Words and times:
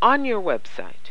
On 0.00 0.24
your 0.24 0.40
website, 0.40 1.10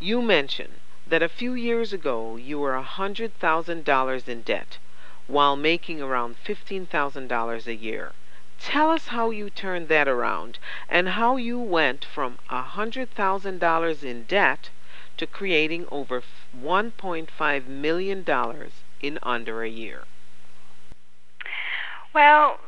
you 0.00 0.20
mention 0.20 0.80
that 1.06 1.22
a 1.22 1.28
few 1.28 1.54
years 1.54 1.92
ago 1.92 2.36
you 2.36 2.58
were 2.58 2.72
$100,000 2.72 4.28
in 4.28 4.40
debt 4.42 4.78
while 5.26 5.56
making 5.56 6.00
around 6.00 6.36
$15,000 6.44 7.66
a 7.66 7.74
year. 7.74 8.12
Tell 8.60 8.90
us 8.90 9.08
how 9.08 9.30
you 9.30 9.50
turned 9.50 9.88
that 9.88 10.08
around 10.08 10.58
and 10.88 11.10
how 11.10 11.36
you 11.36 11.58
went 11.58 12.04
from 12.04 12.38
$100,000 12.50 14.02
in 14.02 14.22
debt 14.24 14.70
to 15.16 15.26
creating 15.26 15.86
over 15.90 16.22
$1.5 16.56 17.66
million 17.66 18.24
in 19.00 19.18
under 19.22 19.62
a 19.62 19.68
year. 19.68 20.04
Well, 22.14 22.58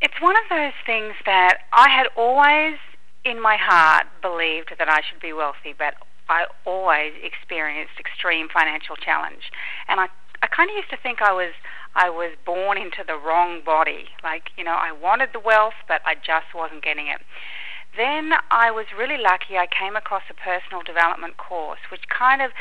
it's 0.00 0.20
one 0.20 0.36
of 0.36 0.48
those 0.48 0.72
things 0.86 1.14
that 1.26 1.58
I 1.72 1.88
had 1.88 2.06
always 2.16 2.78
in 3.24 3.40
my 3.40 3.56
heart 3.56 4.06
believed 4.20 4.74
that 4.78 4.88
I 4.88 5.00
should 5.00 5.20
be 5.20 5.32
wealthy, 5.32 5.74
but 5.76 5.94
I 6.28 6.46
always 6.64 7.12
experienced 7.22 7.94
extreme 7.98 8.48
financial 8.48 8.96
challenge. 8.96 9.50
And 9.88 10.00
I, 10.00 10.08
I 10.42 10.46
kind 10.46 10.70
of 10.70 10.76
used 10.76 10.90
to 10.90 10.96
think 10.96 11.22
I 11.22 11.32
was 11.32 11.52
I 11.94 12.10
was 12.10 12.32
born 12.44 12.78
into 12.78 13.04
the 13.06 13.16
wrong 13.16 13.60
body. 13.64 14.06
Like, 14.22 14.50
you 14.56 14.64
know, 14.64 14.76
I 14.78 14.92
wanted 14.92 15.30
the 15.32 15.40
wealth, 15.40 15.74
but 15.86 16.00
I 16.04 16.14
just 16.14 16.54
wasn't 16.54 16.82
getting 16.82 17.08
it. 17.08 17.20
Then 17.96 18.32
I 18.50 18.70
was 18.70 18.86
really 18.96 19.18
lucky. 19.18 19.58
I 19.58 19.66
came 19.66 19.96
across 19.96 20.22
a 20.30 20.34
personal 20.34 20.82
development 20.82 21.36
course, 21.36 21.80
which 21.90 22.08
kind 22.08 22.40
of 22.40 22.52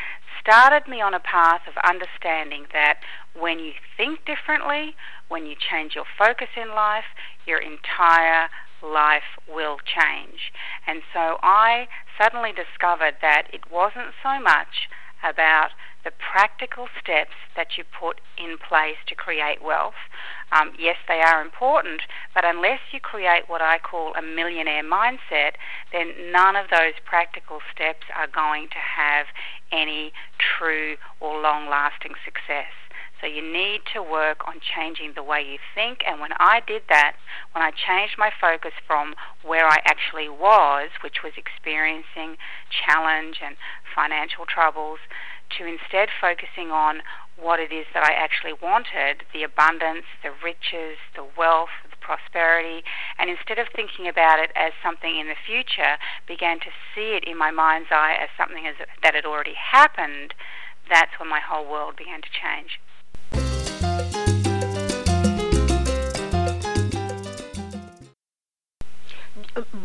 started 0.41 0.89
me 0.89 0.99
on 0.99 1.13
a 1.13 1.21
path 1.21 1.61
of 1.67 1.77
understanding 1.87 2.65
that 2.73 2.99
when 3.33 3.59
you 3.59 3.71
think 3.95 4.25
differently, 4.25 4.95
when 5.29 5.45
you 5.45 5.55
change 5.55 5.95
your 5.95 6.03
focus 6.17 6.49
in 6.57 6.69
life, 6.75 7.15
your 7.47 7.59
entire 7.59 8.49
life 8.83 9.39
will 9.47 9.77
change. 9.85 10.51
And 10.85 11.01
so 11.13 11.37
I 11.41 11.87
suddenly 12.19 12.51
discovered 12.51 13.15
that 13.21 13.47
it 13.53 13.71
wasn't 13.71 14.11
so 14.21 14.41
much 14.41 14.89
about 15.23 15.69
the 16.03 16.11
practical 16.11 16.87
steps 16.99 17.35
that 17.55 17.77
you 17.77 17.83
put 17.83 18.21
in 18.37 18.57
place 18.57 18.97
to 19.07 19.15
create 19.15 19.61
wealth. 19.63 19.99
Um, 20.51 20.73
yes, 20.77 20.97
they 21.07 21.21
are 21.21 21.41
important, 21.41 22.01
but 22.33 22.43
unless 22.45 22.79
you 22.91 22.99
create 22.99 23.43
what 23.47 23.61
I 23.61 23.77
call 23.77 24.13
a 24.15 24.21
millionaire 24.21 24.83
mindset, 24.83 25.53
then 25.91 26.31
none 26.31 26.55
of 26.55 26.69
those 26.69 26.93
practical 27.05 27.59
steps 27.73 28.05
are 28.15 28.27
going 28.27 28.67
to 28.69 28.79
have 28.79 29.27
any 29.71 30.11
true 30.37 30.97
or 31.19 31.39
long 31.39 31.69
lasting 31.69 32.13
success. 32.25 32.73
So 33.21 33.27
you 33.27 33.43
need 33.43 33.81
to 33.93 34.01
work 34.01 34.47
on 34.47 34.55
changing 34.59 35.13
the 35.13 35.21
way 35.21 35.45
you 35.45 35.59
think. 35.75 35.99
And 36.07 36.19
when 36.19 36.33
I 36.39 36.61
did 36.65 36.81
that, 36.89 37.13
when 37.53 37.61
I 37.61 37.69
changed 37.69 38.15
my 38.17 38.31
focus 38.41 38.73
from 38.87 39.13
where 39.45 39.67
I 39.67 39.77
actually 39.85 40.27
was, 40.27 40.89
which 41.03 41.21
was 41.23 41.33
experiencing 41.37 42.37
challenge 42.67 43.37
and 43.45 43.55
financial 43.93 44.45
troubles, 44.49 44.97
to 45.57 45.65
instead 45.65 46.09
focusing 46.19 46.71
on 46.71 47.01
what 47.39 47.59
it 47.59 47.71
is 47.71 47.85
that 47.93 48.03
I 48.03 48.13
actually 48.13 48.53
wanted 48.53 49.23
the 49.33 49.43
abundance, 49.43 50.05
the 50.21 50.31
riches, 50.43 50.97
the 51.15 51.25
wealth, 51.37 51.73
the 51.89 51.97
prosperity 51.99 52.83
and 53.17 53.29
instead 53.29 53.57
of 53.59 53.67
thinking 53.75 54.07
about 54.07 54.39
it 54.39 54.51
as 54.55 54.73
something 54.83 55.19
in 55.19 55.27
the 55.27 55.35
future, 55.45 55.97
began 56.27 56.59
to 56.59 56.71
see 56.93 57.15
it 57.15 57.23
in 57.23 57.37
my 57.37 57.51
mind's 57.51 57.89
eye 57.91 58.15
as 58.19 58.29
something 58.37 58.67
as, 58.67 58.75
that 59.03 59.15
had 59.15 59.25
already 59.25 59.55
happened. 59.55 60.33
That's 60.89 61.11
when 61.19 61.29
my 61.29 61.39
whole 61.39 61.69
world 61.69 61.95
began 61.95 62.21
to 62.21 62.29
change. 62.29 62.79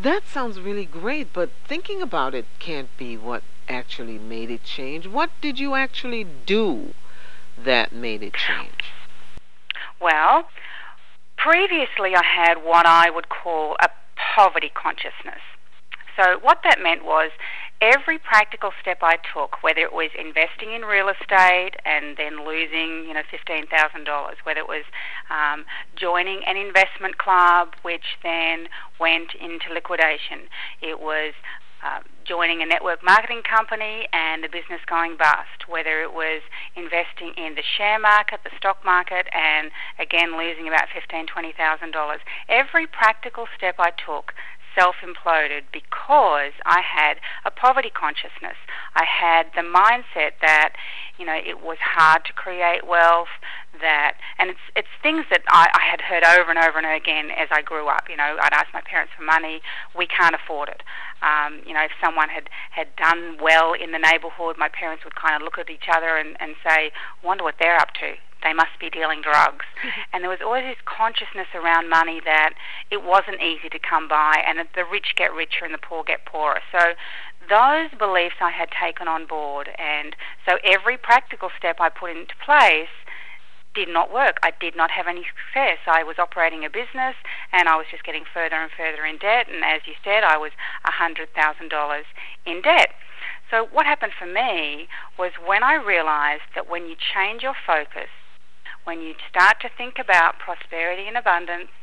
That 0.02 0.22
sounds 0.28 0.60
really 0.60 0.84
great, 0.84 1.32
but 1.32 1.50
thinking 1.66 2.00
about 2.00 2.34
it 2.34 2.46
can't 2.58 2.88
be 2.96 3.16
what 3.16 3.42
actually 3.68 4.18
made 4.18 4.50
it 4.50 4.64
change? 4.64 5.06
What 5.06 5.30
did 5.40 5.58
you 5.58 5.74
actually 5.74 6.24
do 6.24 6.94
that 7.58 7.92
made 7.92 8.22
it 8.22 8.34
change? 8.34 8.92
Well, 10.00 10.48
previously 11.36 12.14
I 12.14 12.24
had 12.24 12.64
what 12.64 12.86
I 12.86 13.10
would 13.10 13.28
call 13.28 13.76
a 13.80 13.88
poverty 14.16 14.70
consciousness. 14.74 15.40
So, 16.16 16.38
what 16.40 16.60
that 16.64 16.80
meant 16.80 17.04
was 17.04 17.30
every 17.80 18.18
practical 18.18 18.72
step 18.80 18.98
I 19.02 19.16
took, 19.16 19.62
whether 19.62 19.80
it 19.80 19.92
was 19.92 20.10
investing 20.18 20.72
in 20.72 20.82
real 20.82 21.08
estate 21.08 21.72
and 21.84 22.16
then 22.16 22.46
losing, 22.46 23.04
you 23.06 23.12
know, 23.12 23.22
fifteen 23.30 23.66
thousand 23.66 24.04
dollars, 24.04 24.36
whether 24.44 24.60
it 24.60 24.68
was 24.68 24.84
um, 25.28 25.64
joining 25.94 26.42
an 26.44 26.56
investment 26.56 27.18
club, 27.18 27.74
which 27.82 28.16
then 28.22 28.68
went 28.98 29.34
into 29.34 29.72
liquidation, 29.72 30.48
it 30.80 31.00
was 31.00 31.34
uh, 31.86 32.00
joining 32.24 32.62
a 32.62 32.66
network 32.66 32.98
marketing 33.04 33.42
company 33.48 34.08
and 34.12 34.42
the 34.42 34.48
business 34.48 34.80
going 34.88 35.16
bust, 35.16 35.68
whether 35.68 36.02
it 36.02 36.12
was 36.12 36.42
investing 36.74 37.30
in 37.36 37.54
the 37.54 37.62
share 37.62 37.98
market, 37.98 38.40
the 38.42 38.50
stock 38.56 38.84
market, 38.84 39.26
and 39.32 39.70
again 39.98 40.36
losing 40.36 40.66
about 40.66 40.88
fifteen, 40.92 41.26
twenty 41.26 41.52
thousand 41.52 41.92
dollars. 41.92 42.20
Every 42.48 42.86
practical 42.86 43.46
step 43.56 43.76
I 43.78 43.90
took 43.90 44.32
self 44.76 44.96
imploded 45.02 45.62
because 45.72 46.52
I 46.64 46.82
had 46.84 47.16
a 47.44 47.50
poverty 47.50 47.90
consciousness. 47.90 48.60
I 48.94 49.04
had 49.04 49.48
the 49.56 49.62
mindset 49.62 50.38
that, 50.42 50.74
you 51.18 51.24
know, 51.24 51.34
it 51.34 51.64
was 51.64 51.78
hard 51.80 52.24
to 52.26 52.32
create 52.32 52.86
wealth, 52.86 53.32
that 53.80 54.16
and 54.38 54.48
it's 54.48 54.64
it's 54.74 54.88
things 55.02 55.24
that 55.30 55.42
I, 55.48 55.68
I 55.72 55.84
had 55.90 56.00
heard 56.00 56.24
over 56.24 56.50
and 56.50 56.58
over 56.58 56.78
and 56.78 56.86
again 56.86 57.30
as 57.30 57.48
I 57.50 57.62
grew 57.62 57.88
up. 57.88 58.08
You 58.08 58.16
know, 58.16 58.36
I'd 58.40 58.52
ask 58.52 58.68
my 58.72 58.80
parents 58.80 59.12
for 59.16 59.24
money, 59.24 59.60
we 59.96 60.06
can't 60.06 60.34
afford 60.34 60.68
it. 60.68 60.82
Um, 61.22 61.60
you 61.66 61.72
know, 61.72 61.82
if 61.82 61.92
someone 62.02 62.28
had, 62.28 62.48
had 62.70 62.88
done 62.96 63.38
well 63.40 63.72
in 63.72 63.92
the 63.92 63.98
neighbourhood, 63.98 64.56
my 64.58 64.68
parents 64.68 65.04
would 65.04 65.16
kind 65.16 65.34
of 65.34 65.42
look 65.42 65.58
at 65.58 65.70
each 65.70 65.88
other 65.90 66.16
and, 66.16 66.36
and 66.40 66.54
say, 66.64 66.92
wonder 67.24 67.42
what 67.42 67.56
they're 67.58 67.76
up 67.76 67.92
to 68.00 68.16
they 68.46 68.54
must 68.54 68.78
be 68.78 68.88
dealing 68.88 69.20
drugs. 69.20 69.66
and 70.12 70.22
there 70.22 70.30
was 70.30 70.38
always 70.38 70.62
this 70.62 70.78
consciousness 70.86 71.50
around 71.54 71.90
money 71.90 72.22
that 72.24 72.54
it 72.90 73.02
wasn't 73.02 73.42
easy 73.42 73.68
to 73.68 73.78
come 73.82 74.06
by 74.06 74.38
and 74.46 74.58
that 74.58 74.70
the 74.78 74.84
rich 74.86 75.18
get 75.18 75.34
richer 75.34 75.66
and 75.66 75.74
the 75.74 75.82
poor 75.82 76.04
get 76.06 76.24
poorer. 76.24 76.62
So 76.70 76.94
those 77.50 77.90
beliefs 77.98 78.38
I 78.40 78.54
had 78.54 78.70
taken 78.70 79.08
on 79.08 79.26
board. 79.26 79.70
And 79.78 80.14
so 80.46 80.58
every 80.62 80.96
practical 80.96 81.50
step 81.58 81.80
I 81.80 81.90
put 81.90 82.14
into 82.14 82.38
place 82.44 82.94
did 83.74 83.88
not 83.90 84.14
work. 84.14 84.38
I 84.42 84.52
did 84.58 84.74
not 84.74 84.90
have 84.90 85.06
any 85.06 85.26
success. 85.26 85.78
I 85.86 86.02
was 86.02 86.16
operating 86.18 86.64
a 86.64 86.70
business 86.70 87.18
and 87.52 87.68
I 87.68 87.76
was 87.76 87.86
just 87.90 88.04
getting 88.04 88.24
further 88.32 88.56
and 88.56 88.70
further 88.70 89.04
in 89.04 89.18
debt. 89.18 89.50
And 89.52 89.62
as 89.64 89.82
you 89.86 89.94
said, 90.02 90.24
I 90.24 90.38
was 90.38 90.52
$100,000 90.86 91.28
in 92.46 92.62
debt. 92.62 92.94
So, 93.50 93.68
what 93.70 93.86
happened 93.86 94.12
for 94.18 94.26
me 94.26 94.88
was 95.18 95.32
when 95.44 95.62
I 95.62 95.74
realized 95.74 96.50
that 96.54 96.68
when 96.68 96.86
you 96.86 96.96
change 96.96 97.42
your 97.42 97.54
focus 97.54 98.10
when 98.86 99.02
you 99.02 99.14
start 99.28 99.58
to 99.60 99.68
think 99.76 99.98
about 99.98 100.38
prosperity 100.38 101.08
and 101.10 101.18
abundance, 101.18 101.74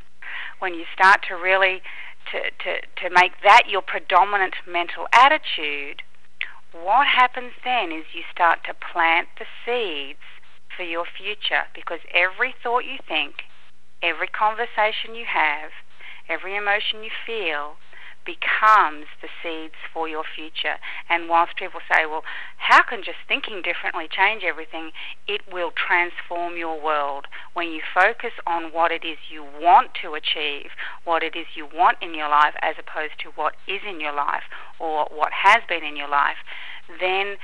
when 0.59 0.73
you 0.73 0.85
start 0.95 1.19
to 1.27 1.35
really 1.35 1.83
to, 2.31 2.39
to, 2.63 2.79
to 3.03 3.13
make 3.13 3.43
that 3.43 3.67
your 3.67 3.81
predominant 3.83 4.55
mental 4.65 5.07
attitude, 5.11 6.01
what 6.71 7.05
happens 7.05 7.51
then 7.67 7.91
is 7.91 8.15
you 8.15 8.23
start 8.31 8.63
to 8.63 8.73
plant 8.73 9.27
the 9.37 9.45
seeds 9.67 10.23
for 10.75 10.83
your 10.83 11.03
future 11.03 11.67
because 11.75 11.99
every 12.15 12.55
thought 12.63 12.87
you 12.87 12.97
think, 13.05 13.43
every 14.01 14.27
conversation 14.27 15.13
you 15.13 15.27
have, 15.27 15.75
every 16.29 16.55
emotion 16.55 17.03
you 17.03 17.11
feel 17.27 17.75
becomes 18.25 19.05
the 19.21 19.29
seeds 19.41 19.75
for 19.93 20.07
your 20.07 20.23
future. 20.23 20.77
And 21.09 21.29
whilst 21.29 21.55
people 21.55 21.79
say, 21.91 22.05
well, 22.05 22.23
how 22.57 22.83
can 22.83 23.03
just 23.03 23.19
thinking 23.27 23.61
differently 23.61 24.07
change 24.09 24.43
everything? 24.43 24.91
It 25.27 25.41
will 25.51 25.71
transform 25.71 26.57
your 26.57 26.81
world 26.81 27.27
when 27.53 27.69
you 27.69 27.81
focus 27.93 28.33
on 28.47 28.73
what 28.73 28.91
it 28.91 29.03
is 29.05 29.17
you 29.29 29.43
want 29.43 29.91
to 30.01 30.15
achieve, 30.15 30.71
what 31.03 31.23
it 31.23 31.35
is 31.35 31.47
you 31.55 31.67
want 31.73 31.97
in 32.01 32.13
your 32.13 32.29
life, 32.29 32.55
as 32.61 32.75
opposed 32.79 33.19
to 33.19 33.29
what 33.35 33.53
is 33.67 33.81
in 33.87 33.99
your 33.99 34.13
life 34.13 34.43
or 34.79 35.07
what 35.11 35.31
has 35.33 35.61
been 35.67 35.83
in 35.83 35.95
your 35.95 36.09
life, 36.09 36.37
then 36.99 37.37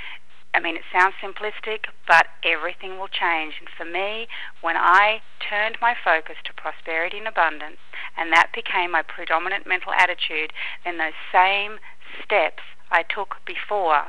I 0.53 0.59
mean, 0.59 0.75
it 0.75 0.81
sounds 0.91 1.13
simplistic, 1.21 1.93
but 2.07 2.25
everything 2.43 2.97
will 2.97 3.07
change. 3.07 3.53
And 3.59 3.69
for 3.69 3.85
me, 3.85 4.27
when 4.61 4.75
I 4.75 5.21
turned 5.47 5.77
my 5.79 5.93
focus 5.93 6.37
to 6.45 6.53
prosperity 6.53 7.19
and 7.19 7.27
abundance, 7.27 7.77
and 8.17 8.31
that 8.33 8.51
became 8.53 8.91
my 8.91 9.01
predominant 9.01 9.67
mental 9.67 9.91
attitude, 9.91 10.53
then 10.85 10.97
those 10.97 11.17
same 11.31 11.79
steps 12.23 12.63
I 12.91 13.03
took 13.03 13.37
before 13.45 14.07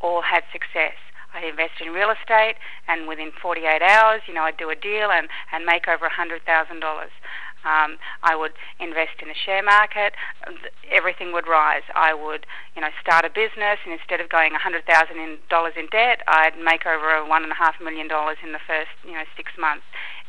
all 0.00 0.22
had 0.22 0.44
success. 0.52 0.96
I'd 1.34 1.44
invest 1.44 1.80
in 1.84 1.92
real 1.92 2.08
estate, 2.08 2.56
and 2.88 3.06
within 3.06 3.30
48 3.30 3.82
hours, 3.82 4.22
you 4.26 4.32
know, 4.32 4.42
I'd 4.42 4.56
do 4.56 4.70
a 4.70 4.76
deal 4.76 5.10
and, 5.10 5.28
and 5.52 5.66
make 5.66 5.86
over 5.86 6.08
$100,000. 6.08 6.40
Um, 7.66 7.98
I 8.22 8.36
would 8.36 8.52
invest 8.78 9.20
in 9.20 9.28
the 9.28 9.34
share 9.34 9.62
market. 9.62 10.14
Everything 10.88 11.32
would 11.32 11.48
rise. 11.48 11.82
I 11.94 12.14
would, 12.14 12.46
you 12.76 12.80
know, 12.80 12.94
start 13.02 13.26
a 13.26 13.28
business, 13.28 13.82
and 13.84 13.92
instead 13.92 14.20
of 14.20 14.30
going 14.30 14.52
$100,000 14.54 14.86
in 14.86 15.86
debt, 15.90 16.22
I'd 16.28 16.56
make 16.56 16.86
over 16.86 17.26
one 17.26 17.42
and 17.42 17.52
a 17.52 17.58
half 17.58 17.74
million 17.82 18.08
dollars 18.08 18.38
in 18.42 18.52
the 18.52 18.62
first, 18.64 18.94
you 19.04 19.12
know, 19.12 19.24
six 19.36 19.50
months 19.58 19.84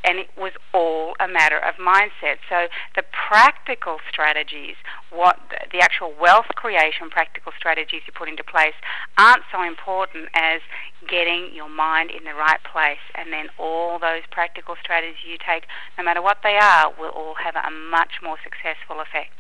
and 0.08 0.20
it 0.20 0.30
was 0.38 0.54
all 0.74 1.16
a 1.20 1.28
matter 1.28 1.60
of 1.60 1.76
mindset. 1.76 2.40
So 2.48 2.68
the 2.96 3.04
practical 3.12 3.98
strategies, 4.10 4.76
what 5.12 5.38
the 5.72 5.80
actual 5.80 6.14
wealth 6.20 6.48
creation 6.56 7.10
practical 7.10 7.52
strategies 7.58 8.02
you 8.08 8.14
put 8.16 8.30
into 8.30 8.44
place, 8.44 8.76
aren't 9.18 9.44
so 9.52 9.62
important 9.62 10.30
as 10.34 10.62
getting 11.10 11.52
your 11.54 11.70
mind 11.70 12.10
in 12.10 12.24
the 12.24 12.34
right 12.34 12.64
place, 12.64 13.04
and 13.16 13.34
then 13.34 13.48
all 13.60 14.00
those 14.00 14.24
practical 14.32 14.76
strategies 14.82 15.28
you 15.28 15.38
take, 15.38 15.68
no 15.98 16.04
matter 16.04 16.22
what 16.22 16.38
they 16.42 16.56
are, 16.56 16.94
will 16.98 17.12
all 17.12 17.36
have 17.36 17.56
a 17.56 17.70
much 17.70 18.24
more 18.24 18.38
successful 18.44 19.02
effect. 19.02 19.37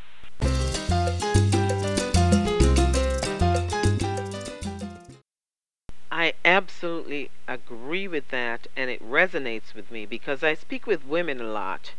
I 6.19 6.33
absolutely 6.43 7.29
agree 7.47 8.07
with 8.07 8.29
that, 8.29 8.65
and 8.75 8.89
it 8.89 9.07
resonates 9.07 9.75
with 9.75 9.91
me 9.91 10.07
because 10.07 10.41
I 10.41 10.55
speak 10.55 10.87
with 10.87 11.05
women 11.05 11.39
a 11.39 11.43
lot, 11.43 11.93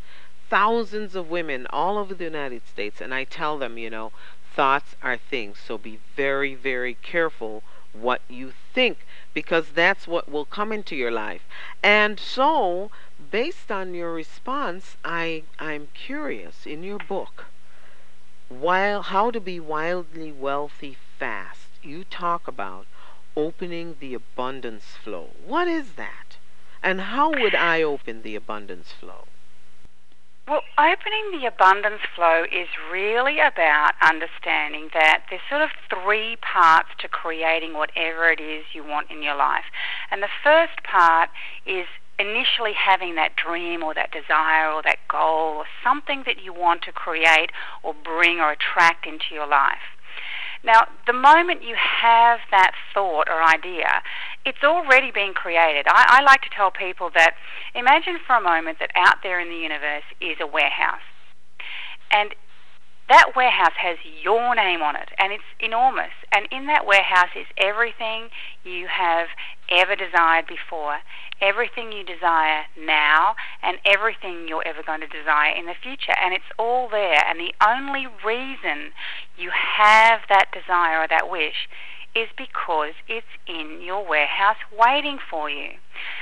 thousands 0.49 1.15
of 1.15 1.29
women 1.29 1.65
all 1.69 1.97
over 1.97 2.13
the 2.13 2.25
United 2.25 2.67
States, 2.67 2.99
and 2.99 3.13
I 3.13 3.23
tell 3.23 3.57
them, 3.57 3.77
you 3.77 3.89
know, 3.89 4.11
thoughts 4.53 4.97
are 5.01 5.15
things, 5.15 5.57
so 5.57 5.77
be 5.77 5.99
very, 6.17 6.53
very 6.53 6.95
careful 6.95 7.63
what 7.93 8.19
you 8.27 8.51
think 8.73 9.05
because 9.33 9.69
that's 9.69 10.05
what 10.05 10.29
will 10.29 10.43
come 10.43 10.73
into 10.73 10.97
your 10.97 11.11
life. 11.11 11.43
And 11.81 12.19
so, 12.19 12.91
based 13.31 13.71
on 13.71 13.93
your 13.93 14.11
response, 14.11 14.97
I 15.05 15.43
I'm 15.59 15.87
curious 15.93 16.65
in 16.65 16.83
your 16.83 16.99
book, 16.99 17.45
while 18.49 19.01
how 19.01 19.31
to 19.31 19.39
be 19.39 19.61
wildly 19.61 20.33
wealthy 20.33 20.97
fast. 21.17 21.69
You 21.81 22.03
talk 22.03 22.49
about 22.49 22.85
opening 23.35 23.95
the 23.99 24.13
abundance 24.13 24.85
flow. 25.03 25.29
What 25.45 25.67
is 25.67 25.93
that? 25.93 26.37
And 26.81 27.01
how 27.01 27.31
would 27.31 27.55
I 27.55 27.81
open 27.81 28.21
the 28.21 28.35
abundance 28.35 28.91
flow? 28.91 29.25
Well, 30.47 30.63
opening 30.79 31.39
the 31.39 31.45
abundance 31.45 32.01
flow 32.15 32.43
is 32.43 32.67
really 32.91 33.39
about 33.39 33.91
understanding 34.01 34.89
that 34.93 35.25
there's 35.29 35.43
sort 35.47 35.61
of 35.61 35.69
three 35.89 36.37
parts 36.37 36.89
to 36.99 37.07
creating 37.07 37.73
whatever 37.75 38.31
it 38.31 38.39
is 38.39 38.65
you 38.73 38.83
want 38.83 39.11
in 39.11 39.21
your 39.21 39.35
life. 39.35 39.65
And 40.09 40.23
the 40.23 40.33
first 40.43 40.81
part 40.83 41.29
is 41.67 41.85
initially 42.17 42.73
having 42.73 43.13
that 43.13 43.35
dream 43.35 43.83
or 43.83 43.93
that 43.93 44.11
desire 44.11 44.71
or 44.71 44.81
that 44.81 45.07
goal 45.07 45.57
or 45.57 45.65
something 45.83 46.23
that 46.25 46.43
you 46.43 46.51
want 46.51 46.81
to 46.81 46.91
create 46.91 47.51
or 47.83 47.93
bring 47.93 48.39
or 48.39 48.51
attract 48.51 49.05
into 49.05 49.33
your 49.33 49.47
life. 49.47 49.98
Now, 50.63 50.87
the 51.07 51.13
moment 51.13 51.63
you 51.63 51.75
have 51.75 52.39
that 52.51 52.73
thought 52.93 53.29
or 53.29 53.41
idea, 53.41 54.01
it's 54.45 54.63
already 54.63 55.11
been 55.11 55.33
created. 55.33 55.85
I, 55.87 56.19
I 56.19 56.23
like 56.23 56.41
to 56.41 56.49
tell 56.49 56.69
people 56.69 57.09
that 57.15 57.35
imagine 57.75 58.17
for 58.25 58.35
a 58.35 58.41
moment 58.41 58.79
that 58.79 58.91
out 58.95 59.17
there 59.23 59.39
in 59.39 59.49
the 59.49 59.55
universe 59.55 60.03
is 60.19 60.37
a 60.41 60.47
warehouse. 60.47 61.07
And 62.11 62.35
that 63.09 63.33
warehouse 63.35 63.73
has 63.77 63.97
your 64.21 64.55
name 64.55 64.81
on 64.81 64.95
it, 64.95 65.09
and 65.17 65.33
it's 65.33 65.43
enormous. 65.59 66.13
And 66.31 66.47
in 66.51 66.67
that 66.67 66.85
warehouse 66.85 67.33
is 67.35 67.47
everything 67.57 68.29
you 68.63 68.87
have 68.87 69.27
ever 69.69 69.95
desired 69.95 70.45
before, 70.47 70.99
everything 71.41 71.91
you 71.91 72.03
desire 72.03 72.65
now, 72.77 73.35
and 73.61 73.77
everything 73.83 74.47
you're 74.47 74.65
ever 74.65 74.83
going 74.85 75.01
to 75.01 75.07
desire 75.07 75.53
in 75.53 75.65
the 75.65 75.73
future. 75.81 76.13
And 76.21 76.33
it's 76.33 76.53
all 76.57 76.87
there. 76.89 77.25
And 77.27 77.39
the 77.39 77.53
only 77.65 78.05
reason 78.23 78.93
you 79.37 79.49
have 79.51 80.21
that 80.29 80.53
desire 80.53 81.01
or 81.01 81.07
that 81.09 81.29
wish 81.29 81.67
is 82.15 82.29
because 82.37 82.93
it's 83.07 83.33
in 83.47 83.81
your 83.83 84.07
warehouse 84.07 84.57
waiting 84.69 85.19
for 85.29 85.49
you. 85.49 85.77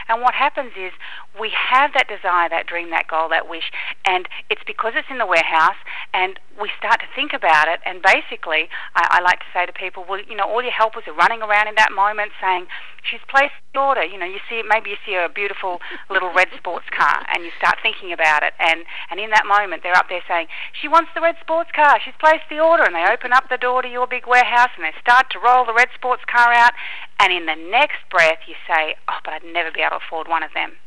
And 0.07 0.21
what 0.21 0.33
happens 0.33 0.71
is 0.77 0.91
we 1.39 1.51
have 1.53 1.93
that 1.93 2.07
desire, 2.07 2.49
that 2.49 2.67
dream, 2.67 2.89
that 2.91 3.07
goal, 3.07 3.29
that 3.29 3.49
wish, 3.49 3.71
and 4.05 4.27
it's 4.49 4.61
because 4.65 4.93
it's 4.95 5.07
in 5.09 5.17
the 5.17 5.25
warehouse, 5.25 5.77
and 6.13 6.39
we 6.59 6.69
start 6.77 6.99
to 6.99 7.09
think 7.15 7.33
about 7.33 7.67
it. 7.67 7.79
And 7.85 8.01
basically, 8.01 8.69
I, 8.95 9.19
I 9.19 9.21
like 9.21 9.39
to 9.39 9.49
say 9.53 9.65
to 9.65 9.73
people, 9.73 10.05
well, 10.07 10.19
you 10.21 10.35
know, 10.35 10.49
all 10.49 10.61
your 10.61 10.71
helpers 10.71 11.03
are 11.07 11.13
running 11.13 11.41
around 11.41 11.67
in 11.67 11.75
that 11.75 11.91
moment 11.91 12.31
saying, 12.41 12.67
she's 13.09 13.23
placed 13.29 13.55
the 13.73 13.79
order. 13.79 14.03
You 14.03 14.17
know, 14.17 14.25
you 14.25 14.39
see, 14.49 14.61
maybe 14.67 14.89
you 14.91 14.99
see 15.05 15.15
a 15.15 15.29
beautiful 15.29 15.79
little 16.09 16.33
red 16.33 16.49
sports 16.57 16.85
car, 16.89 17.25
and 17.33 17.43
you 17.43 17.51
start 17.57 17.77
thinking 17.81 18.11
about 18.11 18.43
it. 18.43 18.53
And, 18.59 18.83
and 19.09 19.19
in 19.19 19.29
that 19.31 19.45
moment, 19.45 19.83
they're 19.83 19.97
up 19.97 20.09
there 20.09 20.23
saying, 20.27 20.47
she 20.73 20.87
wants 20.87 21.11
the 21.13 21.21
red 21.21 21.35
sports 21.41 21.69
car. 21.73 21.99
She's 22.03 22.17
placed 22.19 22.49
the 22.49 22.59
order. 22.59 22.83
And 22.83 22.95
they 22.95 23.05
open 23.05 23.33
up 23.33 23.49
the 23.49 23.57
door 23.57 23.81
to 23.81 23.89
your 23.89 24.07
big 24.07 24.27
warehouse, 24.27 24.71
and 24.75 24.83
they 24.83 24.93
start 24.99 25.29
to 25.31 25.39
roll 25.39 25.65
the 25.65 25.73
red 25.73 25.89
sports 25.95 26.23
car 26.25 26.51
out. 26.53 26.73
And 27.19 27.33
in 27.33 27.45
the 27.45 27.55
next 27.55 28.05
breath, 28.11 28.45
you 28.47 28.55
say, 28.67 28.95
oh, 29.09 29.19
but 29.25 29.33
I'd 29.33 29.43
never 29.43 29.71
be 29.71 29.81
able 29.81 29.97
to 29.97 30.05
afford 30.05 30.27
one 30.27 30.43
of 30.43 30.53
them. 30.53 30.77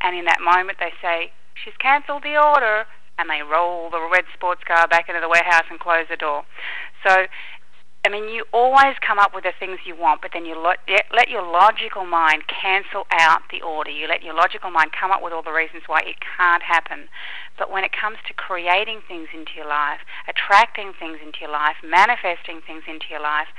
And 0.00 0.16
in 0.16 0.24
that 0.26 0.40
moment, 0.40 0.78
they 0.78 0.92
say, 1.02 1.32
she's 1.54 1.74
cancelled 1.78 2.22
the 2.22 2.38
order, 2.38 2.86
and 3.18 3.28
they 3.28 3.42
roll 3.42 3.90
the 3.90 4.00
red 4.00 4.24
sports 4.34 4.62
car 4.66 4.88
back 4.88 5.08
into 5.08 5.20
the 5.20 5.28
warehouse 5.28 5.66
and 5.70 5.78
close 5.78 6.06
the 6.08 6.16
door. 6.16 6.44
So, 7.06 7.26
I 8.04 8.08
mean, 8.10 8.26
you 8.34 8.42
always 8.50 8.98
come 8.98 9.20
up 9.20 9.30
with 9.32 9.44
the 9.44 9.54
things 9.60 9.78
you 9.86 9.94
want, 9.94 10.22
but 10.22 10.32
then 10.34 10.44
you 10.44 10.58
let, 10.58 10.82
let 11.14 11.30
your 11.30 11.46
logical 11.46 12.04
mind 12.04 12.42
cancel 12.50 13.06
out 13.12 13.42
the 13.52 13.62
order. 13.62 13.90
You 13.90 14.08
let 14.08 14.24
your 14.24 14.34
logical 14.34 14.72
mind 14.72 14.90
come 14.90 15.12
up 15.12 15.22
with 15.22 15.32
all 15.32 15.42
the 15.42 15.54
reasons 15.54 15.84
why 15.86 16.00
it 16.02 16.18
can't 16.18 16.64
happen. 16.66 17.06
But 17.56 17.70
when 17.70 17.84
it 17.84 17.92
comes 17.94 18.18
to 18.26 18.34
creating 18.34 19.06
things 19.06 19.28
into 19.32 19.52
your 19.54 19.68
life, 19.68 20.00
attracting 20.26 20.94
things 20.98 21.18
into 21.22 21.46
your 21.46 21.54
life, 21.54 21.78
manifesting 21.84 22.58
things 22.66 22.82
into 22.90 23.06
your 23.08 23.22
life, 23.22 23.54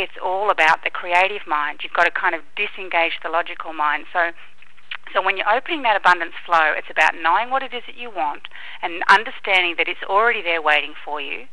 it's 0.00 0.16
all 0.22 0.50
about 0.50 0.82
the 0.82 0.90
creative 0.90 1.46
mind. 1.46 1.80
You've 1.82 1.92
got 1.92 2.04
to 2.04 2.10
kind 2.10 2.34
of 2.34 2.40
disengage 2.56 3.20
the 3.22 3.28
logical 3.28 3.72
mind. 3.72 4.06
So 4.12 4.32
so 5.12 5.20
when 5.20 5.36
you're 5.36 5.50
opening 5.50 5.82
that 5.82 5.96
abundance 5.96 6.34
flow, 6.46 6.72
it's 6.76 6.90
about 6.90 7.14
knowing 7.20 7.50
what 7.50 7.62
it 7.62 7.74
is 7.74 7.82
that 7.86 7.96
you 7.96 8.10
want 8.10 8.46
and 8.80 9.02
understanding 9.08 9.74
that 9.76 9.88
it's 9.88 10.02
already 10.06 10.40
there 10.40 10.62
waiting 10.62 10.94
for 11.04 11.20
you. 11.20 11.46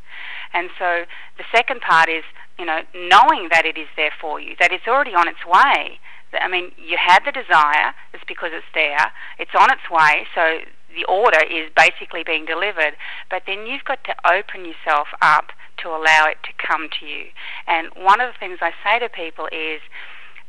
And 0.54 0.70
so 0.78 1.06
the 1.38 1.44
second 1.52 1.82
part 1.82 2.08
is, 2.08 2.24
you 2.60 2.66
know, 2.66 2.82
knowing 2.94 3.50
that 3.50 3.66
it 3.66 3.78
is 3.78 3.88
there 3.96 4.14
for 4.22 4.40
you, 4.40 4.56
that 4.60 4.72
it's 4.72 4.88
already 4.88 5.16
on 5.16 5.28
its 5.28 5.44
way. 5.46 6.00
I 6.34 6.48
mean, 6.48 6.72
you 6.78 6.98
had 7.02 7.26
the 7.26 7.32
desire, 7.32 7.98
it's 8.14 8.24
because 8.28 8.52
it's 8.54 8.70
there, 8.74 9.12
it's 9.40 9.56
on 9.58 9.72
its 9.72 9.90
way, 9.90 10.28
so 10.36 10.60
the 10.94 11.06
order 11.06 11.42
is 11.50 11.72
basically 11.76 12.24
being 12.24 12.46
delivered, 12.46 12.94
but 13.30 13.44
then 13.48 13.66
you've 13.66 13.86
got 13.86 14.04
to 14.06 14.16
open 14.28 14.66
yourself 14.66 15.08
up 15.22 15.52
to 15.84 15.90
allow 15.90 16.26
it 16.28 16.38
to 16.44 16.54
come 16.56 16.90
to 17.00 17.06
you. 17.06 17.26
And 17.68 17.90
one 17.96 18.22
of 18.22 18.34
the 18.34 18.40
things 18.40 18.60
I 18.62 18.72
say 18.84 19.00
to 19.00 19.10
people 19.10 19.48
is 19.52 19.82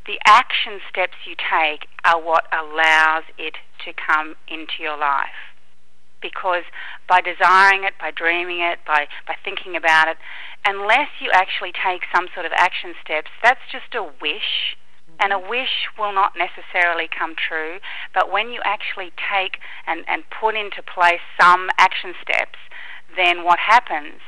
the 0.06 0.18
action 0.25 0.80
steps 0.88 1.28
you 1.28 1.37
take 1.37 1.87
are 2.04 2.20
what 2.20 2.47
allows 2.50 3.25
it 3.37 3.54
to 3.85 3.92
come 3.92 4.37
into 4.49 4.80
your 4.80 4.97
life. 4.97 5.52
Because 6.20 6.64
by 7.06 7.20
desiring 7.20 7.85
it, 7.85 7.94
by 8.00 8.11
dreaming 8.11 8.61
it, 8.61 8.80
by, 8.87 9.06
by 9.26 9.37
thinking 9.44 9.76
about 9.76 10.08
it, 10.08 10.16
unless 10.64 11.08
you 11.20 11.30
actually 11.32 11.73
take 11.73 12.02
some 12.12 12.26
sort 12.35 12.47
of 12.47 12.52
action 12.56 12.94
steps, 13.04 13.28
that's 13.42 13.61
just 13.70 13.94
a 13.94 14.02
wish. 14.02 14.75
And 15.20 15.32
a 15.32 15.37
mm-hmm. 15.37 15.50
wish 15.50 15.87
will 15.99 16.12
not 16.12 16.32
necessarily 16.35 17.06
come 17.06 17.35
true, 17.37 17.78
but 18.14 18.32
when 18.32 18.50
you 18.50 18.61
actually 18.64 19.12
take 19.14 19.58
and, 19.87 20.04
and 20.08 20.25
put 20.30 20.56
into 20.56 20.82
place 20.82 21.23
some 21.38 21.68
action 21.78 22.14
steps, 22.23 22.58
then 23.14 23.44
what 23.44 23.58
happens 23.58 24.20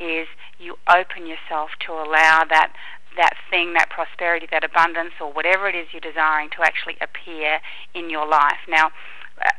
is 0.00 0.26
you 0.58 0.76
open 0.88 1.26
yourself 1.26 1.70
to 1.86 1.92
allow 1.92 2.44
that 2.48 2.72
that 3.16 3.34
thing, 3.50 3.72
that 3.74 3.90
prosperity, 3.90 4.46
that 4.52 4.62
abundance, 4.62 5.12
or 5.20 5.32
whatever 5.32 5.68
it 5.68 5.74
is 5.74 5.88
you're 5.92 6.00
desiring 6.00 6.50
to 6.50 6.62
actually 6.62 6.96
appear 7.00 7.58
in 7.92 8.10
your 8.10 8.26
life. 8.26 8.62
Now, 8.68 8.90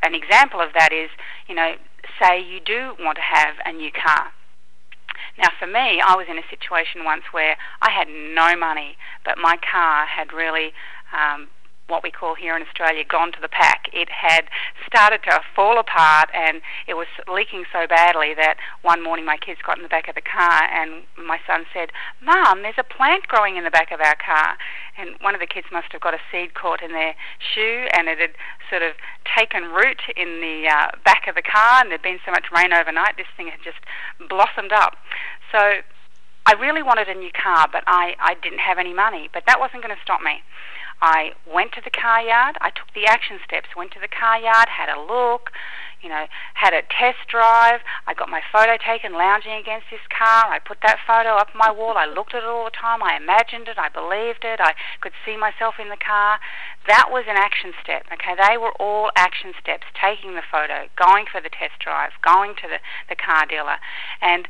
an 0.01 0.15
example 0.15 0.62
of 0.62 0.70
that 0.74 0.94
is, 0.94 1.10
you 1.48 1.56
know, 1.56 1.75
say 2.22 2.39
you 2.39 2.60
do 2.63 2.96
want 3.00 3.18
to 3.18 3.22
have 3.22 3.56
a 3.65 3.74
new 3.74 3.91
car. 3.91 4.32
Now, 5.38 5.50
for 5.60 5.68
me, 5.68 6.00
I 6.00 6.15
was 6.15 6.27
in 6.29 6.38
a 6.38 6.48
situation 6.50 7.03
once 7.03 7.24
where 7.32 7.58
I 7.82 7.91
had 7.91 8.08
no 8.08 8.56
money, 8.56 8.98
but 9.25 9.38
my 9.38 9.58
car 9.58 10.06
had 10.06 10.32
really 10.32 10.72
um, 11.12 11.48
what 11.89 12.03
we 12.03 12.12
call 12.12 12.36
here 12.36 12.55
in 12.55 12.62
Australia 12.62 13.03
gone 13.03 13.31
to 13.34 13.41
the 13.41 13.50
pack. 13.50 13.89
It 13.91 14.10
had 14.10 14.46
started 14.86 15.22
to 15.24 15.41
fall 15.55 15.79
apart 15.79 16.29
and 16.34 16.62
it 16.88 16.93
was 16.93 17.08
leaking 17.27 17.65
so 17.74 17.88
badly 17.88 18.34
that 18.36 18.58
one 18.81 19.03
morning 19.03 19.25
my 19.25 19.38
kids 19.38 19.60
got 19.65 19.77
in 19.77 19.84
the 19.84 19.89
back 19.89 20.08
of 20.08 20.15
the 20.15 20.22
car 20.22 20.63
and 20.63 21.03
my 21.17 21.39
son 21.46 21.65
said, 21.74 21.89
Mum, 22.22 22.62
there's 22.62 22.77
a 22.77 22.84
plant 22.84 23.27
growing 23.27 23.58
in 23.58 23.63
the 23.63 23.72
back 23.72 23.91
of 23.91 24.00
our 24.00 24.15
car. 24.15 24.58
And 24.98 25.15
one 25.22 25.34
of 25.34 25.41
the 25.41 25.48
kids 25.48 25.67
must 25.72 25.91
have 25.91 26.01
got 26.01 26.13
a 26.13 26.22
seed 26.31 26.53
caught 26.53 26.81
in 26.81 26.91
their 26.91 27.15
shoe 27.39 27.88
and 27.93 28.08
it 28.08 28.19
had 28.19 28.38
sort 28.69 28.84
of 28.84 28.93
taken 29.25 29.74
root 29.74 30.01
in 30.15 30.41
the 30.41 30.69
uh, 30.69 30.91
back 31.03 31.27
of 31.27 31.36
the 31.36 31.41
car 31.41 31.81
and 31.81 31.91
there'd 31.91 32.01
been 32.01 32.19
so 32.25 32.31
much 32.31 32.46
rain 32.55 32.72
overnight, 32.72 33.17
this 33.17 33.31
thing 33.36 33.48
had 33.48 33.60
just 33.63 33.79
blossomed 34.29 34.72
up. 34.72 34.96
So 35.51 35.81
I 36.46 36.53
really 36.53 36.81
wanted 36.81 37.08
a 37.08 37.13
new 37.13 37.31
car, 37.31 37.67
but 37.72 37.84
I, 37.86 38.15
I 38.19 38.34
didn't 38.41 38.60
have 38.60 38.77
any 38.77 38.93
money. 38.93 39.29
But 39.31 39.43
that 39.46 39.60
wasn't 39.60 39.84
going 39.84 39.96
to 39.96 40.01
stop 40.01 40.22
me. 40.22 40.41
I 41.01 41.32
went 41.48 41.72
to 41.74 41.82
the 41.82 41.89
car 41.89 42.22
yard. 42.22 42.58
I 42.62 42.70
took 42.70 42.91
the 42.94 43.06
action 43.06 43.39
steps. 43.46 43.75
Went 43.75 43.91
to 43.91 44.00
the 44.00 44.12
car 44.12 44.39
yard, 44.39 44.68
had 44.68 44.89
a 44.89 45.00
look, 45.00 45.51
you 46.01 46.10
know, 46.10 46.27
had 46.56 46.74
a 46.74 46.82
test 46.82 47.27
drive. 47.27 47.82
I 48.08 48.13
got 48.13 48.29
my 48.29 48.41
photo 48.51 48.75
taken 48.75 49.13
lounging 49.13 49.53
against 49.53 49.88
this 49.91 50.03
car. 50.12 50.51
I 50.51 50.60
put 50.60 50.79
that 50.84 51.00
photo 51.08 51.36
up 51.36 51.50
my 51.56 51.72
wall. 51.72 51.96
I 51.96 52.06
looked 52.06 52.34
at 52.36 52.44
it 52.44 52.50
all 52.50 52.65
the 52.65 52.75
time. 52.75 53.03
I 53.03 53.15
imagined 53.15 53.68
it. 53.68 53.77
I 53.77 53.88
believed 53.88 54.44
it. 54.44 54.60
I 54.60 54.75
could 55.00 55.13
see 55.25 55.38
myself 55.38 55.75
in 55.79 55.89
the 55.89 56.00
car. 56.00 56.39
That 56.88 57.08
was 57.12 57.25
an 57.27 57.38
action 57.38 57.72
step. 57.82 58.06
Okay, 58.12 58.36
they 58.36 58.58
were 58.58 58.74
all 58.79 59.12
action 59.15 59.53
steps. 59.60 59.88
Taking 59.96 60.36
the 60.36 60.44
photo, 60.44 60.88
going 60.96 61.25
for 61.32 61.39
the 61.39 61.50
test 61.51 61.79
drive, 61.79 62.12
going 62.22 62.56
to 62.60 62.68
the, 62.68 62.79
the 63.08 63.15
car 63.15 63.46
dealer, 63.46 63.79
and 64.22 64.48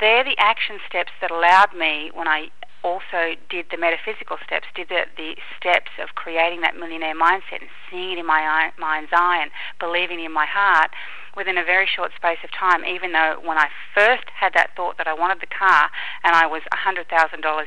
they're 0.00 0.24
the 0.24 0.38
action 0.38 0.78
steps 0.86 1.12
that 1.20 1.30
allowed 1.30 1.74
me 1.74 2.10
when 2.14 2.28
I 2.28 2.50
also 2.82 3.34
did 3.50 3.66
the 3.70 3.76
metaphysical 3.76 4.36
steps, 4.46 4.66
did 4.74 4.88
the, 4.88 5.06
the 5.16 5.36
steps 5.58 5.90
of 6.00 6.14
creating 6.14 6.60
that 6.62 6.76
millionaire 6.76 7.14
mindset 7.14 7.60
and 7.60 7.70
seeing 7.90 8.12
it 8.12 8.18
in 8.18 8.26
my 8.26 8.70
mind's 8.78 9.10
eye 9.12 9.40
and 9.42 9.50
believing 9.80 10.20
in 10.20 10.32
my 10.32 10.46
heart 10.46 10.90
within 11.36 11.58
a 11.58 11.64
very 11.64 11.86
short 11.86 12.10
space 12.16 12.38
of 12.42 12.50
time, 12.52 12.84
even 12.84 13.12
though 13.12 13.38
when 13.42 13.58
I 13.58 13.68
first 13.94 14.24
had 14.34 14.54
that 14.54 14.74
thought 14.76 14.98
that 14.98 15.06
I 15.06 15.14
wanted 15.14 15.40
the 15.40 15.46
car 15.46 15.90
and 16.24 16.34
I 16.34 16.46
was 16.46 16.62
$100,000 16.72 17.06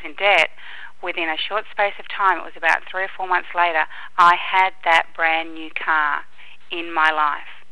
in 0.06 0.16
debt, 0.16 0.50
within 1.02 1.30
a 1.30 1.38
short 1.38 1.66
space 1.72 1.94
of 2.00 2.06
time, 2.08 2.38
it 2.40 2.44
was 2.44 2.56
about 2.56 2.84
three 2.90 3.04
or 3.04 3.10
four 3.16 3.28
months 3.28 3.50
later, 3.56 3.86
I 4.18 4.36
had 4.36 4.74
that 4.84 5.08
brand 5.16 5.54
new 5.54 5.70
car 5.72 6.22
in 6.72 6.94
my 6.94 7.12
life. 7.12 7.66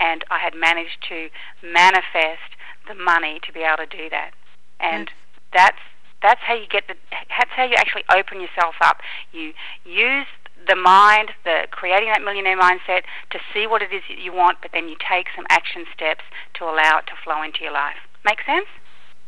And 0.00 0.24
I 0.30 0.38
had 0.38 0.54
managed 0.54 0.98
to 1.08 1.28
manifest 1.62 2.58
the 2.88 2.94
money 2.94 3.38
to 3.46 3.52
be 3.52 3.60
able 3.60 3.86
to 3.86 3.86
do 3.86 4.10
that. 4.10 4.32
And 4.80 5.08
that's 5.52 5.78
that's 6.22 6.40
how 6.42 6.54
you 6.54 6.66
get 6.66 6.86
the. 6.88 6.94
That's 7.28 7.50
how 7.50 7.64
you 7.64 7.74
actually 7.76 8.04
open 8.14 8.40
yourself 8.40 8.76
up. 8.80 9.00
You 9.32 9.52
use 9.84 10.26
the 10.68 10.76
mind, 10.76 11.32
the 11.44 11.66
creating 11.70 12.08
that 12.08 12.22
millionaire 12.22 12.58
mindset 12.58 13.02
to 13.30 13.38
see 13.52 13.66
what 13.66 13.82
it 13.82 13.92
is 13.92 14.02
that 14.08 14.18
you 14.18 14.32
want, 14.32 14.58
but 14.62 14.70
then 14.72 14.88
you 14.88 14.96
take 14.96 15.26
some 15.34 15.46
action 15.48 15.84
steps 15.94 16.22
to 16.54 16.64
allow 16.64 16.98
it 16.98 17.06
to 17.08 17.14
flow 17.22 17.42
into 17.42 17.62
your 17.62 17.72
life. 17.72 17.96
Make 18.24 18.38
sense? 18.46 18.66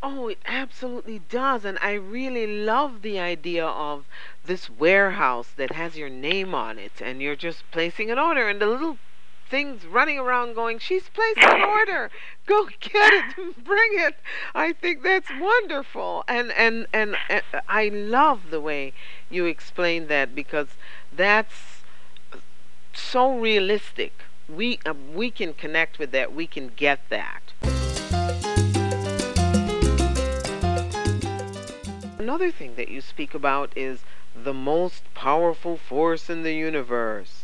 Oh, 0.02 0.28
it 0.28 0.38
absolutely 0.46 1.20
does. 1.30 1.64
And 1.64 1.78
I 1.80 1.94
really 1.94 2.46
love 2.46 3.02
the 3.02 3.18
idea 3.18 3.64
of 3.64 4.04
this 4.44 4.68
warehouse 4.68 5.48
that 5.56 5.72
has 5.72 5.96
your 5.96 6.10
name 6.10 6.54
on 6.54 6.78
it 6.78 7.00
and 7.00 7.22
you're 7.22 7.36
just 7.36 7.64
placing 7.70 8.10
an 8.10 8.18
order 8.18 8.48
and 8.48 8.60
the 8.60 8.66
little 8.66 8.98
things 9.48 9.84
running 9.86 10.18
around 10.18 10.54
going, 10.54 10.78
She's 10.78 11.08
placed 11.08 11.38
an 11.38 11.62
order. 11.78 12.10
Go 12.46 12.68
get 12.80 13.12
it, 13.12 13.64
bring 13.64 13.90
it. 13.94 14.16
I 14.54 14.72
think 14.72 15.02
that's 15.02 15.30
wonderful. 15.40 16.24
And, 16.28 16.52
and, 16.52 16.86
and, 16.92 17.16
and 17.28 17.42
I 17.68 17.88
love 17.88 18.50
the 18.50 18.60
way 18.60 18.92
you 19.30 19.46
explain 19.46 20.08
that 20.08 20.34
because 20.34 20.68
that's 21.14 21.82
so 22.92 23.38
realistic. 23.38 24.12
We, 24.48 24.78
uh, 24.84 24.94
we 25.14 25.30
can 25.30 25.54
connect 25.54 25.98
with 25.98 26.10
that, 26.12 26.34
we 26.34 26.46
can 26.46 26.68
get 26.68 27.00
that. 27.08 27.52
Another 32.18 32.50
thing 32.50 32.76
that 32.76 32.88
you 32.88 33.00
speak 33.00 33.34
about 33.34 33.72
is 33.76 34.00
the 34.34 34.54
most 34.54 35.02
powerful 35.14 35.76
force 35.76 36.28
in 36.30 36.42
the 36.42 36.54
universe. 36.54 37.43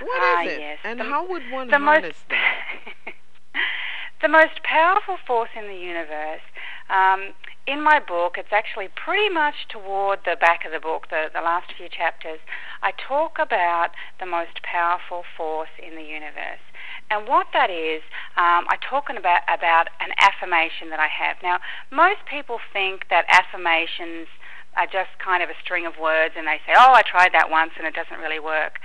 What 0.00 0.20
ah, 0.20 0.42
is 0.42 0.52
it? 0.52 0.60
Yes. 0.60 0.78
And 0.84 1.00
the, 1.00 1.04
how 1.04 1.28
would 1.28 1.42
one 1.50 1.68
the 1.68 1.78
harness 1.78 2.16
most, 2.16 2.28
that? 2.30 3.14
the 4.22 4.28
most 4.28 4.62
powerful 4.62 5.16
force 5.26 5.50
in 5.56 5.66
the 5.68 5.76
universe. 5.76 6.42
Um, 6.88 7.34
in 7.66 7.82
my 7.82 8.00
book, 8.00 8.36
it's 8.38 8.52
actually 8.52 8.88
pretty 8.88 9.28
much 9.28 9.68
toward 9.68 10.20
the 10.24 10.36
back 10.40 10.64
of 10.64 10.72
the 10.72 10.80
book, 10.80 11.10
the, 11.10 11.28
the 11.32 11.42
last 11.42 11.72
few 11.76 11.88
chapters. 11.88 12.40
I 12.82 12.92
talk 12.92 13.36
about 13.38 13.90
the 14.18 14.26
most 14.26 14.62
powerful 14.62 15.22
force 15.36 15.68
in 15.76 15.94
the 15.94 16.02
universe. 16.02 16.64
And 17.10 17.28
what 17.28 17.48
that 17.52 17.68
is, 17.70 18.00
um, 18.36 18.64
I 18.68 18.76
talk 18.80 19.10
about, 19.10 19.42
about 19.48 19.88
an 20.00 20.12
affirmation 20.18 20.88
that 20.90 21.00
I 21.00 21.08
have. 21.08 21.36
Now, 21.42 21.58
most 21.90 22.24
people 22.28 22.58
think 22.72 23.08
that 23.10 23.24
affirmations 23.28 24.28
are 24.76 24.86
just 24.86 25.10
kind 25.18 25.42
of 25.42 25.50
a 25.50 25.56
string 25.62 25.84
of 25.84 25.98
words 26.00 26.34
and 26.36 26.46
they 26.46 26.60
say, 26.64 26.72
oh, 26.76 26.92
I 26.94 27.02
tried 27.02 27.32
that 27.32 27.50
once 27.50 27.72
and 27.76 27.86
it 27.86 27.94
doesn't 27.94 28.18
really 28.18 28.40
work. 28.40 28.78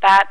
But 0.00 0.26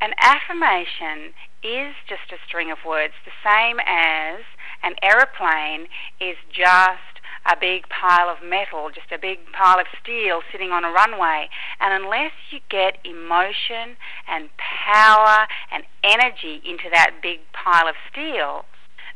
an 0.00 0.12
affirmation 0.20 1.32
is 1.62 1.94
just 2.08 2.32
a 2.32 2.38
string 2.46 2.70
of 2.70 2.78
words, 2.86 3.14
the 3.24 3.34
same 3.42 3.80
as 3.80 4.44
an 4.82 4.94
aeroplane 5.02 5.88
is 6.20 6.36
just 6.52 7.20
a 7.46 7.56
big 7.58 7.88
pile 7.88 8.28
of 8.28 8.38
metal, 8.42 8.90
just 8.92 9.12
a 9.12 9.18
big 9.18 9.38
pile 9.52 9.78
of 9.78 9.86
steel 10.02 10.42
sitting 10.50 10.70
on 10.70 10.84
a 10.84 10.90
runway. 10.90 11.48
And 11.80 12.04
unless 12.04 12.32
you 12.50 12.60
get 12.68 12.98
emotion 13.04 13.96
and 14.28 14.50
power 14.58 15.46
and 15.70 15.84
energy 16.02 16.60
into 16.64 16.90
that 16.92 17.22
big 17.22 17.40
pile 17.52 17.88
of 17.88 17.94
steel, 18.10 18.64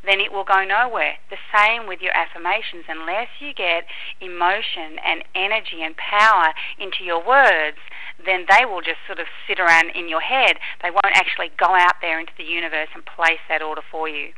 then 0.05 0.21
it 0.21 0.33
will 0.33 0.45
go 0.45 0.65
nowhere. 0.65 1.19
The 1.29 1.37
same 1.55 1.87
with 1.87 2.01
your 2.01 2.17
affirmations. 2.17 2.85
Unless 2.89 3.29
you 3.39 3.53
get 3.53 3.85
emotion 4.21 4.97
and 5.05 5.25
energy 5.35 5.83
and 5.83 5.95
power 5.97 6.55
into 6.79 7.05
your 7.05 7.21
words, 7.21 7.79
then 8.25 8.47
they 8.49 8.65
will 8.65 8.81
just 8.81 9.01
sort 9.07 9.19
of 9.19 9.27
sit 9.47 9.59
around 9.59 9.91
in 9.95 10.09
your 10.09 10.21
head. 10.21 10.59
They 10.83 10.91
won't 10.91 11.15
actually 11.15 11.51
go 11.59 11.75
out 11.75 12.01
there 12.01 12.19
into 12.21 12.33
the 12.37 12.45
universe 12.45 12.89
and 12.95 13.05
place 13.05 13.41
that 13.49 13.63
order 13.63 13.83
for 13.91 14.09
you. 14.09 14.33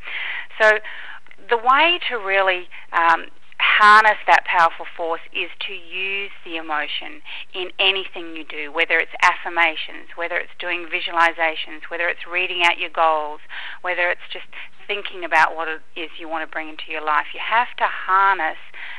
So 0.60 0.78
the 1.48 1.56
way 1.56 1.98
to 2.08 2.16
really 2.16 2.68
um, 2.92 3.26
harness 3.58 4.18
that 4.26 4.44
powerful 4.44 4.86
force 4.96 5.22
is 5.32 5.50
to 5.66 5.72
use 5.72 6.30
the 6.44 6.56
emotion 6.56 7.22
in 7.54 7.70
anything 7.78 8.34
you 8.34 8.44
do, 8.44 8.72
whether 8.72 8.98
it's 8.98 9.14
affirmations, 9.22 10.10
whether 10.16 10.36
it's 10.36 10.52
doing 10.58 10.86
visualizations, 10.90 11.86
whether 11.88 12.08
it's 12.08 12.26
reading 12.30 12.62
out 12.62 12.78
your 12.78 12.90
goals, 12.90 13.40
whether 13.82 14.10
it's 14.10 14.26
just 14.32 14.46
thinking 14.86 15.24
about 15.24 15.54
what 15.54 15.68
it 15.68 15.80
is 15.94 16.10
you 16.18 16.28
want 16.28 16.42
to 16.42 16.50
bring 16.50 16.68
into 16.68 16.90
your 16.90 17.04
life. 17.04 17.26
You 17.32 17.40
have 17.40 17.70
to 17.78 17.86
harness 17.86 18.58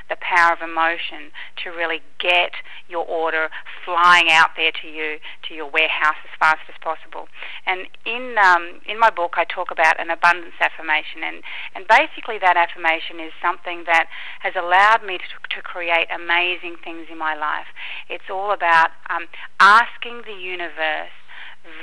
the 0.09 0.17
power 0.19 0.53
of 0.53 0.61
emotion 0.61 1.31
to 1.63 1.69
really 1.69 2.01
get 2.19 2.51
your 2.87 3.05
order 3.05 3.49
flying 3.85 4.29
out 4.29 4.51
there 4.55 4.71
to 4.81 4.87
you, 4.87 5.17
to 5.47 5.53
your 5.53 5.69
warehouse 5.69 6.19
as 6.23 6.33
fast 6.39 6.61
as 6.67 6.75
possible. 6.81 7.27
And 7.65 7.87
in 8.05 8.35
um, 8.37 8.81
in 8.85 8.99
my 8.99 9.09
book, 9.09 9.33
I 9.35 9.45
talk 9.45 9.71
about 9.71 9.99
an 9.99 10.09
abundance 10.09 10.55
affirmation, 10.59 11.23
and 11.23 11.43
and 11.75 11.87
basically 11.87 12.37
that 12.39 12.57
affirmation 12.57 13.19
is 13.19 13.31
something 13.41 13.83
that 13.85 14.07
has 14.39 14.53
allowed 14.55 15.03
me 15.05 15.17
to, 15.17 15.55
to 15.55 15.61
create 15.61 16.07
amazing 16.13 16.75
things 16.83 17.07
in 17.11 17.17
my 17.17 17.35
life. 17.35 17.67
It's 18.09 18.29
all 18.29 18.51
about 18.51 18.91
um, 19.09 19.27
asking 19.59 20.23
the 20.25 20.33
universe 20.33 21.15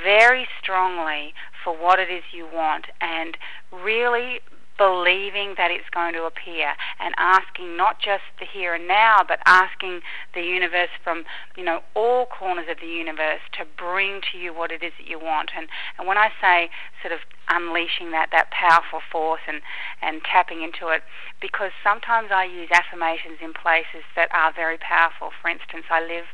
very 0.03 0.47
strongly 0.61 1.33
for 1.63 1.73
what 1.75 1.99
it 1.99 2.09
is 2.09 2.23
you 2.31 2.47
want 2.51 2.85
and 3.01 3.37
really 3.71 4.39
believing 4.81 5.53
that 5.57 5.69
it's 5.69 5.89
going 5.93 6.11
to 6.11 6.23
appear 6.23 6.73
and 6.99 7.13
asking 7.17 7.77
not 7.77 7.99
just 7.99 8.23
the 8.39 8.45
here 8.51 8.73
and 8.73 8.87
now 8.87 9.21
but 9.27 9.37
asking 9.45 10.01
the 10.33 10.41
universe 10.41 10.89
from 11.03 11.23
you 11.55 11.63
know 11.63 11.81
all 11.93 12.25
corners 12.25 12.65
of 12.67 12.77
the 12.81 12.87
universe 12.87 13.41
to 13.53 13.63
bring 13.77 14.21
to 14.31 14.39
you 14.39 14.51
what 14.51 14.71
it 14.71 14.81
is 14.81 14.91
that 14.97 15.07
you 15.07 15.19
want. 15.19 15.51
And 15.55 15.67
and 15.99 16.07
when 16.07 16.17
I 16.17 16.29
say 16.41 16.71
sort 17.03 17.13
of 17.13 17.19
unleashing 17.49 18.11
that 18.11 18.29
that 18.31 18.51
powerful 18.51 19.01
force 19.11 19.41
and 19.47 19.61
and 20.01 20.21
tapping 20.23 20.61
into 20.61 20.87
it 20.87 21.03
because 21.41 21.71
sometimes 21.83 22.29
I 22.31 22.45
use 22.45 22.69
affirmations 22.71 23.39
in 23.41 23.53
places 23.53 24.05
that 24.15 24.29
are 24.31 24.53
very 24.53 24.77
powerful 24.77 25.31
for 25.41 25.49
instance 25.49 25.85
I 25.89 26.01
live 26.01 26.25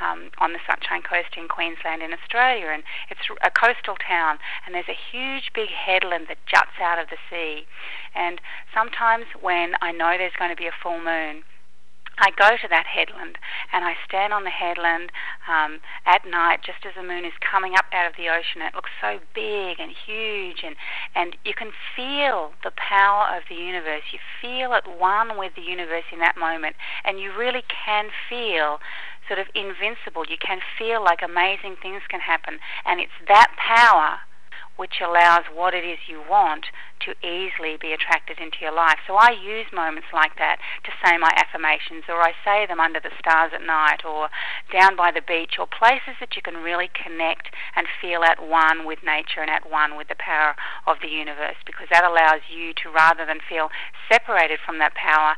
um, 0.00 0.30
on 0.38 0.52
the 0.52 0.58
Sunshine 0.66 1.02
Coast 1.02 1.36
in 1.36 1.48
Queensland 1.48 2.02
in 2.02 2.12
Australia, 2.12 2.66
and 2.72 2.82
it's 3.10 3.20
a 3.42 3.50
coastal 3.50 3.96
town, 3.96 4.38
and 4.66 4.74
there's 4.74 4.88
a 4.88 4.98
huge 5.12 5.50
big 5.54 5.68
headland 5.70 6.26
that 6.28 6.38
juts 6.46 6.80
out 6.80 6.98
of 6.98 7.08
the 7.10 7.18
sea. 7.30 7.66
And 8.14 8.40
sometimes 8.72 9.26
when 9.40 9.74
I 9.80 9.92
know 9.92 10.16
there's 10.18 10.36
going 10.38 10.50
to 10.50 10.56
be 10.56 10.66
a 10.66 10.74
full 10.82 10.98
moon, 10.98 11.44
I 12.18 12.30
go 12.30 12.56
to 12.56 12.68
that 12.68 12.86
headland 12.86 13.38
and 13.72 13.84
I 13.84 13.94
stand 14.06 14.32
on 14.32 14.44
the 14.44 14.50
headland 14.50 15.10
um, 15.48 15.80
at 16.06 16.22
night 16.28 16.60
just 16.64 16.86
as 16.86 16.94
the 16.94 17.02
moon 17.02 17.24
is 17.24 17.32
coming 17.40 17.74
up 17.74 17.86
out 17.92 18.06
of 18.06 18.16
the 18.16 18.28
ocean. 18.28 18.62
It 18.62 18.74
looks 18.74 18.94
so 19.00 19.18
big 19.34 19.80
and 19.80 19.90
huge, 19.90 20.62
and, 20.62 20.76
and 21.14 21.36
you 21.44 21.54
can 21.54 21.72
feel 21.96 22.52
the 22.62 22.72
power 22.76 23.34
of 23.34 23.42
the 23.48 23.56
universe. 23.56 24.02
You 24.12 24.20
feel 24.40 24.72
at 24.72 24.86
one 24.86 25.38
with 25.38 25.54
the 25.56 25.62
universe 25.62 26.06
in 26.12 26.20
that 26.20 26.36
moment, 26.36 26.76
and 27.04 27.18
you 27.18 27.34
really 27.36 27.64
can 27.66 28.10
feel 28.28 28.78
sort 29.26 29.38
of 29.38 29.46
invincible. 29.54 30.24
You 30.28 30.38
can 30.38 30.60
feel 30.78 31.02
like 31.02 31.20
amazing 31.22 31.76
things 31.82 32.02
can 32.08 32.20
happen. 32.20 32.58
And 32.84 33.00
it's 33.00 33.18
that 33.26 33.56
power 33.56 34.20
which 34.76 35.00
allows 35.00 35.44
what 35.54 35.74
it 35.74 35.84
is 35.84 35.98
you 36.08 36.22
want 36.28 36.66
to 37.04 37.14
easily 37.26 37.76
be 37.76 37.92
attracted 37.92 38.38
into 38.38 38.58
your 38.60 38.72
life. 38.74 38.98
So 39.06 39.16
I 39.16 39.30
use 39.30 39.66
moments 39.72 40.08
like 40.12 40.36
that 40.38 40.58
to 40.84 40.92
say 41.04 41.16
my 41.18 41.32
affirmations, 41.36 42.04
or 42.08 42.20
I 42.20 42.32
say 42.44 42.66
them 42.66 42.80
under 42.80 43.00
the 43.00 43.14
stars 43.18 43.52
at 43.54 43.62
night, 43.62 44.04
or 44.04 44.28
down 44.72 44.96
by 44.96 45.10
the 45.10 45.22
beach, 45.22 45.56
or 45.58 45.66
places 45.66 46.16
that 46.20 46.36
you 46.36 46.42
can 46.42 46.62
really 46.62 46.90
connect 46.92 47.54
and 47.76 47.86
feel 48.00 48.24
at 48.24 48.40
one 48.40 48.84
with 48.84 49.04
nature 49.04 49.40
and 49.40 49.50
at 49.50 49.68
one 49.68 49.96
with 49.96 50.08
the 50.08 50.18
power 50.18 50.56
of 50.86 50.98
the 51.02 51.08
universe, 51.08 51.56
because 51.66 51.88
that 51.90 52.04
allows 52.04 52.40
you 52.48 52.72
to, 52.82 52.90
rather 52.90 53.26
than 53.26 53.38
feel 53.48 53.68
separated 54.10 54.58
from 54.64 54.78
that 54.78 54.94
power, 54.94 55.36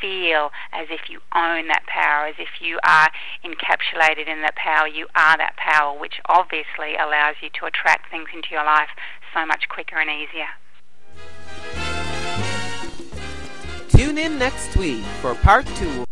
feel 0.00 0.50
as 0.72 0.86
if 0.90 1.08
you 1.08 1.20
own 1.34 1.68
that 1.68 1.86
power, 1.86 2.26
as 2.26 2.38
if 2.38 2.60
you 2.60 2.78
are 2.84 3.10
encapsulated 3.44 4.28
in 4.28 4.42
that 4.42 4.56
power. 4.56 4.86
You 4.86 5.06
are 5.14 5.36
that 5.36 5.56
power, 5.56 5.98
which 5.98 6.20
obviously 6.26 6.96
allows 6.96 7.36
you 7.42 7.50
to 7.60 7.66
attract 7.66 8.10
things 8.10 8.28
into 8.32 8.48
your 8.50 8.64
life 8.64 8.90
so 9.34 9.46
much 9.46 9.68
quicker 9.68 9.98
and 9.98 10.10
easier. 10.10 10.50
Tune 14.00 14.16
in 14.16 14.38
next 14.38 14.78
week 14.78 15.04
for 15.20 15.34
part 15.34 15.66
two. 15.76 16.06